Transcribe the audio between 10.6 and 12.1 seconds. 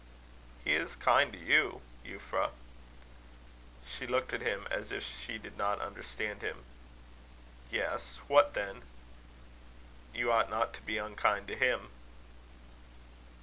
to be unkind to him."